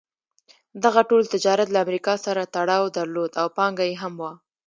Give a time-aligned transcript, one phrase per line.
[0.83, 4.33] دغه ټول تجارت له امریکا سره تړاو درلود او پانګه یې هم وه.